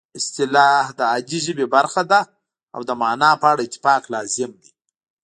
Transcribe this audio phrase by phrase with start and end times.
[0.19, 2.19] اصطلاح د عادي ژبې برخه ده
[2.75, 4.69] او د مانا په اړه اتفاق لازم دی